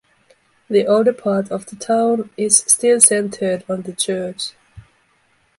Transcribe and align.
The 0.67 0.87
older 0.87 1.13
part 1.13 1.51
of 1.51 1.67
the 1.67 1.75
town 1.75 2.31
is 2.35 2.57
still 2.57 2.99
centred 2.99 3.63
on 3.69 3.83
the 3.83 3.93
church. 3.93 4.53